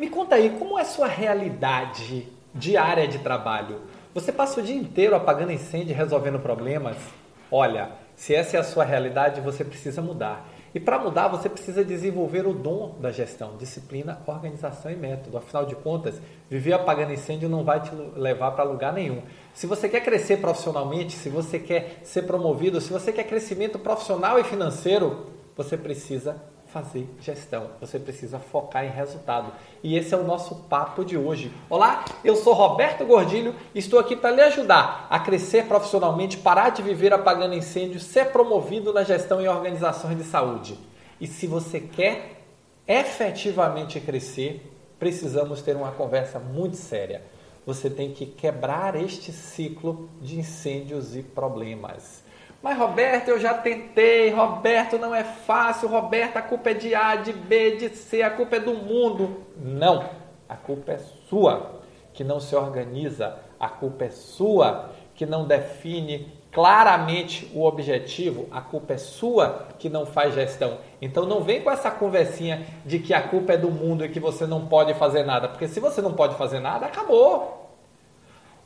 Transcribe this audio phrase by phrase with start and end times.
[0.00, 3.82] Me conta aí, como é a sua realidade diária de trabalho?
[4.14, 6.96] Você passa o dia inteiro apagando incêndio e resolvendo problemas?
[7.52, 10.48] Olha, se essa é a sua realidade, você precisa mudar.
[10.74, 15.36] E para mudar, você precisa desenvolver o dom da gestão, disciplina, organização e método.
[15.36, 19.20] Afinal de contas, viver apagando incêndio não vai te levar para lugar nenhum.
[19.52, 24.38] Se você quer crescer profissionalmente, se você quer ser promovido, se você quer crescimento profissional
[24.38, 26.42] e financeiro, você precisa
[26.72, 27.70] fazer gestão.
[27.80, 29.52] Você precisa focar em resultado.
[29.82, 31.52] E esse é o nosso papo de hoje.
[31.68, 36.70] Olá, eu sou Roberto Gordilho e estou aqui para lhe ajudar a crescer profissionalmente, parar
[36.70, 40.78] de viver apagando incêndios, ser promovido na gestão e organizações de saúde.
[41.20, 42.42] E se você quer
[42.86, 47.22] efetivamente crescer, precisamos ter uma conversa muito séria.
[47.66, 52.22] Você tem que quebrar este ciclo de incêndios e problemas.
[52.62, 54.30] Mas Roberto, eu já tentei.
[54.30, 55.88] Roberto, não é fácil.
[55.88, 58.22] Roberto, a culpa é de A, de B, de C.
[58.22, 59.44] A culpa é do mundo.
[59.56, 60.10] Não.
[60.48, 61.80] A culpa é sua
[62.12, 63.38] que não se organiza.
[63.58, 68.46] A culpa é sua que não define claramente o objetivo.
[68.50, 70.78] A culpa é sua que não faz gestão.
[71.00, 74.20] Então não vem com essa conversinha de que a culpa é do mundo e que
[74.20, 75.48] você não pode fazer nada.
[75.48, 77.70] Porque se você não pode fazer nada, acabou.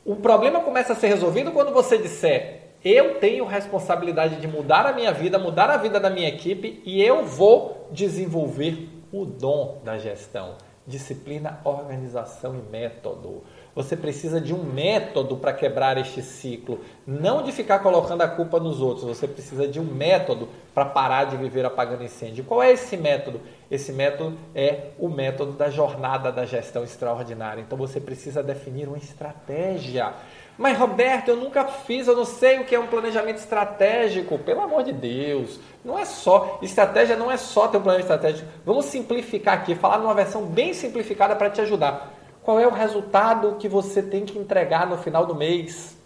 [0.03, 4.93] O problema começa a ser resolvido quando você disser eu tenho responsabilidade de mudar a
[4.93, 9.97] minha vida, mudar a vida da minha equipe e eu vou desenvolver o dom da
[9.97, 10.53] gestão.
[10.85, 13.41] Disciplina, organização e método.
[13.73, 18.59] Você precisa de um método para quebrar este ciclo, não de ficar colocando a culpa
[18.59, 19.05] nos outros.
[19.07, 22.43] Você precisa de um método para parar de viver apagando incêndio.
[22.43, 23.41] Qual é esse método?
[23.71, 27.61] Esse método é o método da jornada da gestão extraordinária.
[27.61, 30.13] Então você precisa definir uma estratégia.
[30.57, 34.39] Mas Roberto, eu nunca fiz, eu não sei o que é um planejamento estratégico.
[34.39, 38.49] Pelo amor de Deus, não é só estratégia, não é só ter um planejamento estratégico.
[38.65, 42.13] Vamos simplificar aqui, falar numa versão bem simplificada para te ajudar.
[42.41, 45.97] Qual é o resultado que você tem que entregar no final do mês?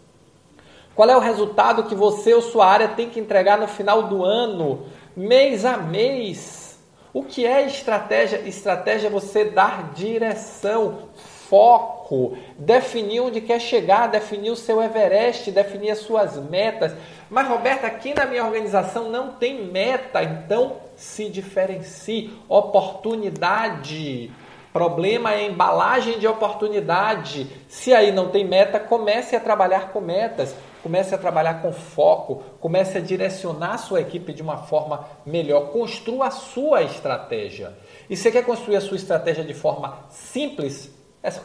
[0.95, 4.23] Qual é o resultado que você ou sua área tem que entregar no final do
[4.23, 4.85] ano,
[5.15, 6.58] mês a mês?
[7.11, 8.37] O que é estratégia?
[8.47, 11.09] Estratégia é você dar direção,
[11.49, 16.93] foco, definir onde quer chegar, definir o seu Everest, definir as suas metas.
[17.29, 22.31] Mas, Roberto, aqui na minha organização não tem meta, então se diferencie.
[22.47, 24.31] Oportunidade.
[24.71, 27.47] Problema é embalagem de oportunidade.
[27.67, 32.43] Se aí não tem meta, comece a trabalhar com metas, comece a trabalhar com foco,
[32.59, 35.71] comece a direcionar a sua equipe de uma forma melhor.
[35.71, 37.75] Construa a sua estratégia.
[38.07, 40.93] E você quer construir a sua estratégia de forma simples?
[41.23, 41.43] Essa,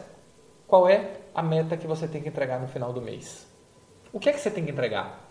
[0.68, 3.46] qual é a meta que você tem que entregar no final do mês?
[4.12, 5.23] O que é que você tem que entregar?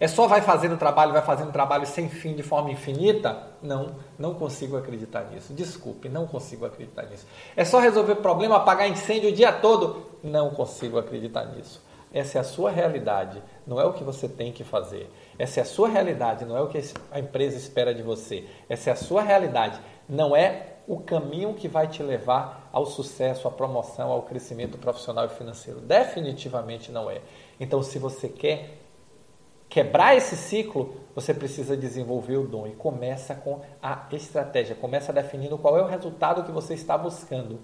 [0.00, 3.50] É só vai fazendo trabalho, vai fazendo trabalho sem fim de forma infinita?
[3.62, 5.52] Não, não consigo acreditar nisso.
[5.52, 7.26] Desculpe, não consigo acreditar nisso.
[7.54, 10.06] É só resolver problema, apagar incêndio o dia todo?
[10.24, 11.84] Não consigo acreditar nisso.
[12.12, 15.08] Essa é a sua realidade, não é o que você tem que fazer.
[15.38, 18.46] Essa é a sua realidade, não é o que a empresa espera de você.
[18.70, 19.78] Essa é a sua realidade,
[20.08, 25.26] não é o caminho que vai te levar ao sucesso, à promoção, ao crescimento profissional
[25.26, 25.78] e financeiro.
[25.78, 27.20] Definitivamente não é.
[27.60, 28.80] Então, se você quer
[29.70, 35.56] quebrar esse ciclo, você precisa desenvolver o dom e começa com a estratégia, começa definindo
[35.56, 37.58] qual é o resultado que você está buscando.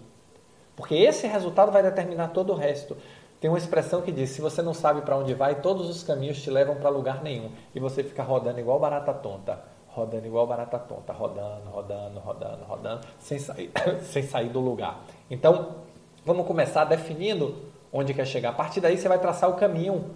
[0.75, 2.97] Porque esse resultado vai determinar todo o resto.
[3.39, 6.41] Tem uma expressão que diz: se você não sabe para onde vai, todos os caminhos
[6.43, 10.79] te levam para lugar nenhum e você fica rodando igual barata tonta rodando igual barata
[10.79, 13.73] tonta, rodando, rodando, rodando, rodando, sem sair,
[14.05, 15.01] sem sair do lugar.
[15.31, 15.77] Então,
[16.23, 17.57] vamos começar definindo
[17.91, 18.51] onde quer chegar.
[18.51, 20.11] A partir daí você vai traçar o caminho.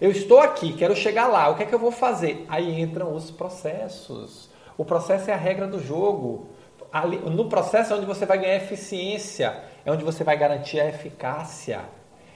[0.00, 2.46] Eu estou aqui, quero chegar lá, o que é que eu vou fazer?
[2.48, 4.48] Aí entram os processos.
[4.78, 6.46] O processo é a regra do jogo.
[6.90, 10.88] Ali, no processo é onde você vai ganhar eficiência, é onde você vai garantir a
[10.88, 11.82] eficácia,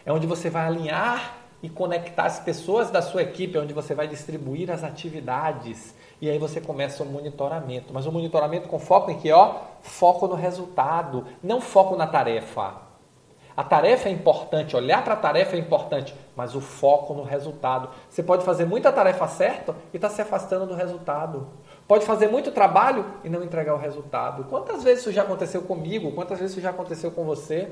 [0.05, 3.95] é onde você vai alinhar e conectar as pessoas da sua equipe, é onde você
[3.95, 7.95] vai distribuir as atividades, e aí você começa o monitoramento.
[7.95, 9.33] Mas o monitoramento com foco em que?
[9.33, 12.94] Ó, foco no resultado, não foco na tarefa.
[13.56, 17.89] A tarefa é importante, olhar para a tarefa é importante, mas o foco no resultado.
[18.09, 21.47] Você pode fazer muita tarefa certa e está se afastando do resultado.
[21.86, 24.45] Pode fazer muito trabalho e não entregar o resultado.
[24.45, 26.10] Quantas vezes isso já aconteceu comigo?
[26.12, 27.71] Quantas vezes isso já aconteceu com você?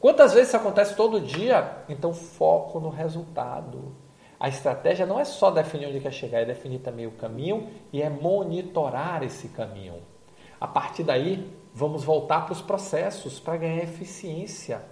[0.00, 1.84] Quantas vezes isso acontece todo dia?
[1.86, 3.94] Então, foco no resultado.
[4.38, 8.02] A estratégia não é só definir onde quer chegar, é definir também o caminho e
[8.02, 9.94] é monitorar esse caminho.
[10.60, 14.82] A partir daí, vamos voltar para os processos para ganhar eficiência.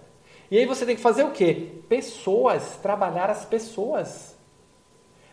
[0.50, 1.80] E aí você tem que fazer o quê?
[1.88, 4.36] Pessoas, trabalhar as pessoas.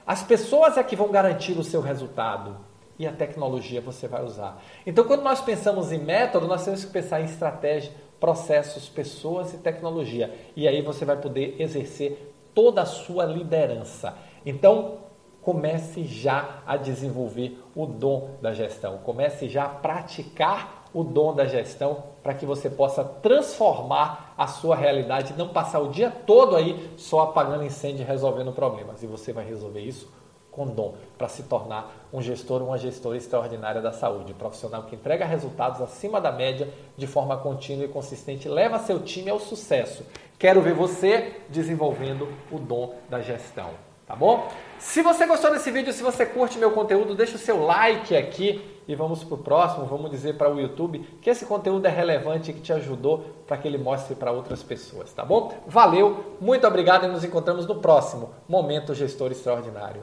[0.07, 2.71] As pessoas é que vão garantir o seu resultado.
[2.99, 4.61] e a tecnologia você vai usar.
[4.85, 9.57] Então, quando nós pensamos em método, nós temos que pensar em estratégia, processos, pessoas e
[9.57, 10.31] tecnologia.
[10.55, 14.15] E aí você vai poder exercer toda a sua liderança.
[14.45, 14.99] Então,
[15.41, 18.99] comece já a desenvolver o dom da gestão.
[18.99, 24.75] Comece já a praticar o dom da gestão para que você possa transformar a sua
[24.75, 29.01] realidade, não passar o dia todo aí só apagando incêndio e resolvendo problemas.
[29.01, 30.09] E você vai resolver isso
[30.51, 34.95] com dom para se tornar um gestor, uma gestora extraordinária da saúde, um profissional que
[34.95, 36.67] entrega resultados acima da média
[36.97, 40.05] de forma contínua e consistente, leva seu time ao sucesso.
[40.37, 43.69] Quero ver você desenvolvendo o dom da gestão,
[44.11, 44.49] tá bom?
[44.77, 48.61] Se você gostou desse vídeo, se você curte meu conteúdo, deixa o seu like aqui
[48.85, 49.85] e vamos para o próximo.
[49.85, 53.55] Vamos dizer para o YouTube que esse conteúdo é relevante e que te ajudou para
[53.55, 55.53] que ele mostre para outras pessoas, tá bom?
[55.65, 60.01] Valeu, muito obrigado e nos encontramos no próximo Momento Gestor Extraordinário.